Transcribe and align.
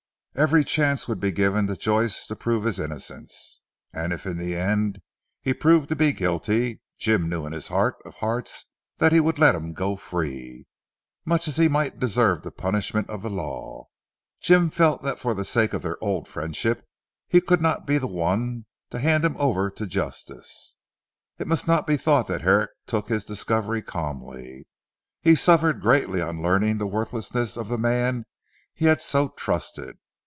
Every 0.33 0.63
chance 0.63 1.09
would 1.09 1.19
be 1.19 1.33
given 1.33 1.67
to 1.67 1.75
Joyce 1.75 2.25
to 2.27 2.37
prove 2.37 2.63
his 2.63 2.79
innocence. 2.79 3.63
And 3.93 4.13
if 4.13 4.25
in 4.25 4.37
the 4.37 4.55
end 4.55 5.01
he 5.41 5.53
proved 5.53 5.89
to 5.89 5.95
be 5.95 6.13
guilty, 6.13 6.79
Jim 6.97 7.27
knew 7.27 7.45
in 7.45 7.51
his 7.51 7.67
heart 7.67 7.95
of 8.05 8.15
hearts 8.15 8.71
that 8.97 9.11
he 9.11 9.19
would 9.19 9.37
let 9.37 9.55
him 9.55 9.73
go 9.73 9.97
free. 9.97 10.67
Much 11.25 11.49
as 11.49 11.57
he 11.57 11.67
might 11.67 11.99
deserve 11.99 12.41
the 12.41 12.49
punishment 12.51 13.09
of 13.09 13.21
the 13.23 13.29
law, 13.29 13.87
Jim 14.39 14.69
felt 14.69 15.03
that 15.03 15.19
for 15.19 15.33
the 15.33 15.43
sake 15.43 15.73
of 15.73 15.81
their 15.81 16.01
old 16.01 16.29
friendship 16.29 16.85
he 17.27 17.41
could 17.41 17.61
not 17.61 17.85
be 17.85 17.97
the 17.97 18.07
one 18.07 18.65
to 18.89 18.99
hand 18.99 19.25
him 19.25 19.35
over 19.37 19.69
to 19.71 19.85
Justice. 19.85 20.77
It 21.39 21.45
must 21.45 21.67
not 21.67 21.85
be 21.85 21.97
thought 21.97 22.27
that 22.29 22.41
Herrick 22.41 22.71
took 22.87 23.09
his 23.09 23.25
discovery 23.25 23.81
calmly. 23.81 24.65
He 25.19 25.35
suffered 25.35 25.81
greatly 25.81 26.21
on 26.21 26.41
learning 26.41 26.77
the 26.77 26.87
worthlessness 26.87 27.57
of 27.57 27.67
the 27.67 27.77
man 27.77 28.25
he 28.73 28.85
had 28.85 29.01
so 29.01 29.27
trusted. 29.27 29.97